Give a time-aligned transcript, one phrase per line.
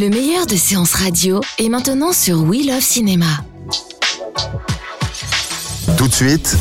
[0.00, 3.26] Le meilleur de séances radio est maintenant sur We Love Cinéma.
[5.96, 6.56] Tout de suite,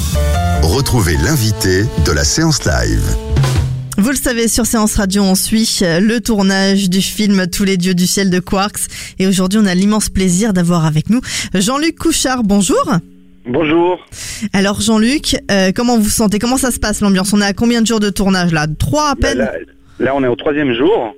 [0.64, 3.04] retrouvez l'invité de la séance live.
[4.00, 7.94] Vous le savez, sur Séance Radio, on suit le tournage du film Tous les dieux
[7.94, 8.88] du ciel de Quarks.
[9.20, 11.22] Et aujourd'hui, on a l'immense plaisir d'avoir avec nous
[11.54, 12.42] Jean-Luc Couchard.
[12.42, 12.92] Bonjour.
[13.46, 14.00] Bonjour.
[14.52, 16.40] Alors Jean-Luc, euh, comment vous vous sentez?
[16.40, 17.34] Comment ça se passe l'ambiance?
[17.34, 18.66] On est à combien de jours de tournage là?
[18.80, 19.38] Trois à peine?
[19.38, 19.52] Là,
[20.00, 21.14] là, on est au troisième jour.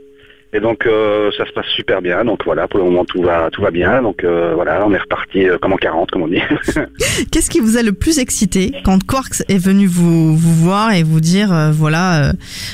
[0.52, 2.26] Et donc euh, ça se passe super bien.
[2.26, 4.02] Donc voilà, pour le moment tout va tout va bien.
[4.02, 6.42] Donc euh, voilà, on est reparti euh, comme en 40 comme on dit.
[7.32, 11.04] Qu'est-ce qui vous a le plus excité quand Quarks est venu vous, vous voir et
[11.04, 12.32] vous dire euh, voilà,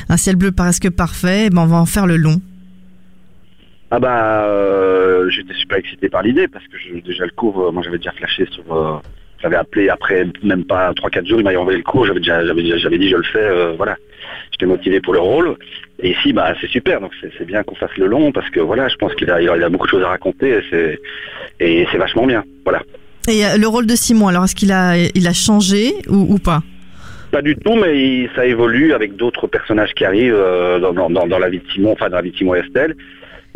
[0.07, 2.39] un ciel bleu presque parfait, ben on va en faire le long?
[3.91, 4.47] Ah bah
[5.29, 8.11] j'étais super excité par l'idée parce que je, déjà le cours, euh, moi j'avais déjà
[8.11, 9.01] flashé sur
[9.41, 12.61] j'avais appelé après même pas 3-4 jours, il m'a envoyé le cours, j'avais déjà j'avais
[12.63, 13.97] déjà- j'avais dit je le fais, euh, voilà.
[14.51, 15.55] J'étais motivé pour le rôle.
[16.01, 18.87] Et ici bah c'est super, donc c'est bien qu'on fasse le long parce que voilà,
[18.89, 20.99] je pense qu'il a, il a, beaucoup de choses à raconter et c'est
[21.59, 22.43] et c'est vachement bien.
[22.63, 22.81] Voilà.
[23.29, 26.37] Et euh, le rôle de Simon, alors est-ce qu'il a, il a changé ou, ou
[26.37, 26.61] pas?
[27.31, 31.27] Pas du tout, mais il- ça évolue avec d'autres personnages qui arrivent euh, dans- dans-
[31.27, 32.95] dans la vie de Simon, enfin dans la vie de Simon et Estelle.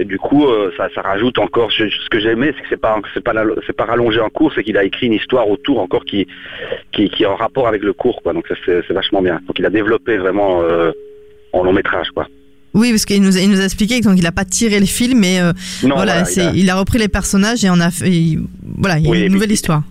[0.02, 1.70] Et du coup, euh, ça, ça rajoute encore.
[1.72, 3.34] je- ce que j'ai aimé, c'est que c'est pas, c'est pas,
[3.68, 6.26] c'est pas rallongé en cours, c'est qu'il a écrit une histoire autour encore qui,
[6.94, 8.32] qui, qui est en rapport avec le cours, quoi.
[8.34, 9.42] Donc ça, c'est, vachement bien.
[9.46, 10.92] Donc il a développé vraiment euh,
[11.52, 12.28] en long métrage, quoi.
[12.74, 14.86] Oui, parce qu'il nous, a- il nous a expliqué donc il a pas tiré le
[14.86, 15.52] film, mais euh,
[15.84, 16.76] Non, voilà, il a- il, a...
[16.76, 18.40] repris les personnages et on a fait, il-
[18.78, 19.84] voilà, il y a Oui, une nouvelle histoire.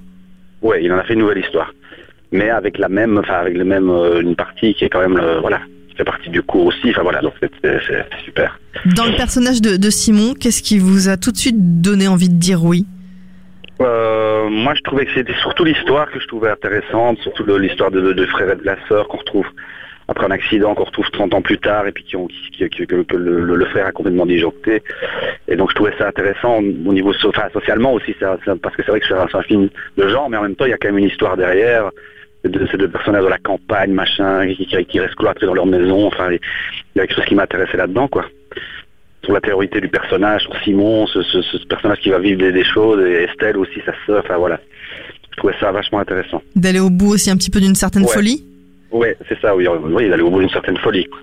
[0.63, 1.75] Ouais, il en a fait une nouvelle histoire,
[2.33, 3.91] mais avec la même, enfin avec le même,
[4.23, 5.61] une partie qui est quand même, le- voilà,
[5.99, 6.91] fait partie du cours aussi.
[6.91, 7.51] Enfin voilà, donc c'est,
[8.25, 8.59] super.
[8.97, 12.29] Dans le personnage de, de Simon, qu'est-ce qui vous a tout de suite donné envie
[12.31, 12.87] de dire oui?
[13.81, 18.01] Euh, moi, je trouvais que c'était surtout l'histoire que je trouvais intéressante, surtout l'histoire de,
[18.01, 19.47] de, de frère et de la sœur qu'on retrouve
[20.11, 22.87] après un accident, qu'on retrouve 30 ans plus tard, et puis qui ont, qui- qui-
[22.87, 24.83] que, que- le, le- le frère a complètement disjoncté.
[25.49, 28.83] Et donc, je trouvais ça intéressant au niveau enfin, socialement aussi, ça, ça- parce que
[28.85, 30.71] c'est vrai que c'est un, c'est un film de genre, mais en même temps, il
[30.71, 31.91] y a quand même une histoire derrière.
[32.45, 36.07] De ces deux personnages de la campagne, machin, qui, restent cloîtrés dans leur maison.
[36.07, 36.39] Enfin, il
[36.97, 38.25] y a quelque chose qui m'intéressait là-dedans, quoi
[39.25, 42.51] sur la théorité du personnage, sur Simon, ce, ce- ce personnage qui va vivre des,
[42.53, 44.59] des choses, et Estelle aussi, sa sœur, enfin voilà.
[45.33, 46.41] Je trouvais ça vachement intéressant.
[46.57, 48.13] D'aller au bout aussi un petit peu d'une certaine Ouais.
[48.13, 48.45] folie?
[48.91, 51.05] Ouais, c'est ça, oui, oui, d'aller au bout d'une certaine folie.
[51.07, 51.19] quoi.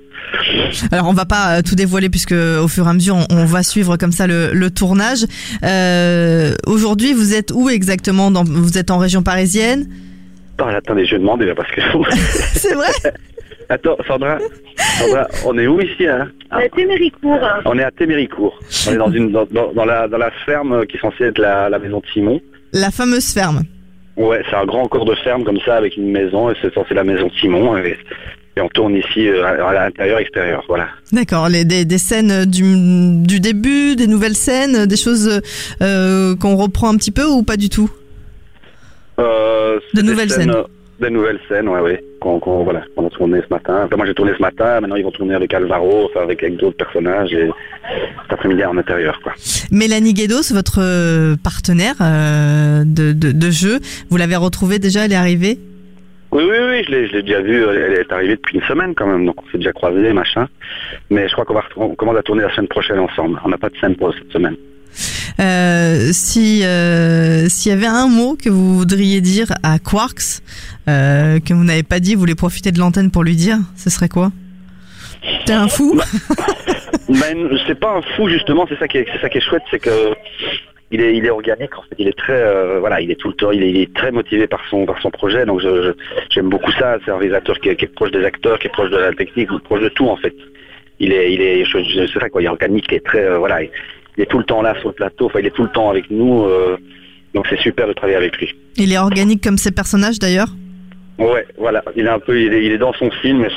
[0.92, 3.46] Alors on va pas euh, tout dévoiler puisque au fur et à mesure on, on
[3.46, 5.26] va suivre comme ça le, le tournage.
[5.64, 9.88] Euh, Aujourd'hui vous êtes où exactement dans, Vous êtes en région parisienne?
[10.60, 11.82] Ah, attendez, je vais demander, là, parce que...
[12.54, 12.88] C'est vrai
[13.70, 14.38] Attends, Sandra,
[15.00, 17.40] Sandra, on est où ici, hein À Téméricourt.
[17.66, 18.60] On est à Téméricourt.
[18.88, 21.80] On est dans, une, dans, la, dans la ferme qui est censée être la, la
[21.80, 22.40] maison de Simon.
[22.74, 23.64] La fameuse ferme.
[24.18, 26.94] Ouais, c'est un grand corps de ferme comme ça, avec une maison, et c'est censé
[26.94, 27.98] la maison de Simon, et,
[28.56, 30.88] et on tourne ici euh, à, à l'intérieur, extérieur, voilà.
[31.12, 32.62] D'accord, les, des, des scènes du,
[33.24, 35.42] du début, des nouvelles scènes, des choses
[35.82, 37.90] euh, qu'on reprend un petit peu ou pas du tout?
[39.20, 40.52] Euh, De des nouvelles scènes.
[40.52, 40.64] euh,
[41.00, 42.04] De nouvelles scènes, ouais, ouais.
[42.22, 43.84] Qu'on, qu'on- voilà, qu'on a tourné ce matin.
[43.86, 44.80] Enfin, moi, j'ai tourné ce matin.
[44.82, 47.34] Maintenant, ils vont tourner avec Alvaro, enfin, avec, avec d'autres personnages.
[47.34, 47.50] Et
[48.24, 49.34] cet après-midi, en intérieur, quoi.
[49.72, 55.12] Mélanie Guedos, votre euh, partenaire euh, de, de, de jeu, vous l'avez retrouvée déjà, elle
[55.12, 55.60] est arrivée?
[56.32, 57.64] Oui, oui, oui, je l'ai, je l'ai déjà vu.
[57.64, 59.26] Elle est arrivée depuis une semaine, quand même.
[59.26, 60.48] Donc, on s'est déjà croisés, machin.
[61.10, 63.40] Mais je crois qu'on va, on commence à tourner la semaine prochaine ensemble.
[63.46, 64.56] On n'a pas de scène pour cette semaine.
[65.42, 67.15] Euh, si euh,
[67.50, 70.42] s'il y avait un mot que vous voudriez dire à Quarks
[70.88, 73.90] euh, que vous n'avez pas dit, vous voulez profiter de l'antenne pour lui dire, ce
[73.90, 74.32] serait quoi?
[75.46, 76.00] T'es un fou
[77.10, 79.64] Ben, c'est pas un fou justement, c'est ça qui est, c'est ça qui est chouette,
[79.70, 80.16] c'est que
[80.92, 83.52] il est, organique en fait, il est très, euh, voilà, il est tout le temps,
[83.52, 85.62] il est, très motivé par son, par son projet, donc
[86.30, 86.98] j'aime beaucoup ça.
[87.04, 89.82] C'est un réalisateur qui est, proche des acteurs, qui est proche de la technique, proche
[89.82, 90.36] de tout en fait.
[91.00, 93.64] Il est, il est, c'est ça quoi, il est organique, il est très, euh, voilà,
[93.64, 93.70] il,
[94.18, 96.10] est tout le temps là sur le plateau, enfin il est tout le temps avec
[96.10, 96.78] nous, euh,
[97.36, 98.56] donc c'est super de travailler avec lui.
[98.78, 100.50] Il est organique comme ses personnages d'ailleurs.
[101.20, 103.50] Ouais, voilà, il est un peu, il est, il est dans son film, et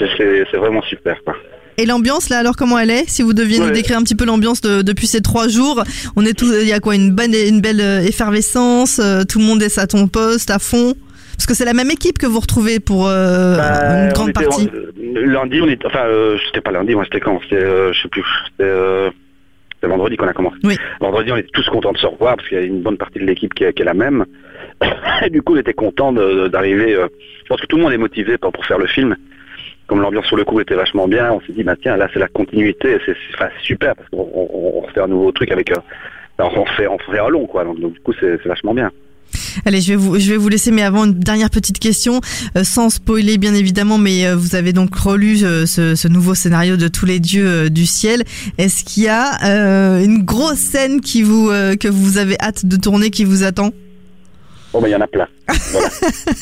[0.50, 1.34] c'est, vraiment super quoi.
[1.80, 4.24] Et l'ambiance là alors comment elle est Si vous deviez nous décrire un petit peu
[4.24, 5.82] l'ambiance de- depuis ces trois jours,
[6.16, 9.38] on est tout, il y a quoi une bonne, une belle euh, effervescence, euh, tout
[9.38, 10.94] le monde est à ton poste à fond.
[11.36, 14.42] Parce que c'est la même équipe que vous retrouvez pour euh, Bah, une grande était-
[14.44, 14.68] partie.
[15.14, 18.08] lundi, on était, enfin, euh, c'était pas lundi, moi c'était quand C'était, euh, je sais
[18.08, 18.24] plus,
[19.80, 20.56] c'était vendredi qu'on a commencé.
[20.64, 20.76] Oui.
[21.00, 23.18] Vendredi, on était tous contents de se revoir parce qu'il y a une bonne partie
[23.20, 24.24] de l'équipe qui, est- qui est la même.
[25.24, 26.94] Et du coup, on était contents d'arriver.
[26.94, 27.08] euh,
[27.44, 29.16] je pense que tout le monde est motivé pour, pour faire le film.
[29.86, 32.18] Comme l'ambiance sur le coup était vachement bien, on s'est dit, bah tiens, là c'est
[32.18, 35.50] la continuité, c'est c'est- enfin, c'est super parce qu'on on, on refait un nouveau truc
[35.50, 35.70] avec.
[35.70, 35.80] euh,
[36.40, 37.64] on refait, on refait un long, quoi.
[37.64, 38.90] Donc, donc, du coup, c'est c'est vachement bien.
[39.64, 42.20] Allez, je vais vous, je vais vous laisser, mais avant une dernière petite question,
[42.56, 46.34] euh, sans spoiler bien évidemment, mais euh, vous avez donc relu euh, ce, ce nouveau
[46.34, 48.24] scénario de tous les dieux du ciel.
[48.58, 53.10] Est-ce qu'il y a une grosse scène qui vous que vous avez hâte de tourner,
[53.10, 53.70] qui vous attend?
[54.74, 55.26] Oh, ben il y en a plein.
[55.72, 55.88] Voilà.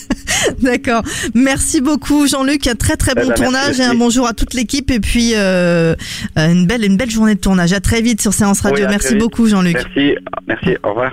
[0.60, 1.02] D'accord.
[1.34, 2.66] Merci beaucoup Jean-Luc.
[2.66, 3.98] Un très très Eh bon ben, merci tournage et un aussi.
[3.98, 7.72] bonjour à toute l'équipe et puis une belle une belle journée de tournage.
[7.72, 8.84] À très vite sur Séance Radio.
[8.84, 9.74] Oui, Merci beaucoup Jean-Luc.
[9.74, 10.14] Merci,
[10.46, 11.12] merci, au revoir.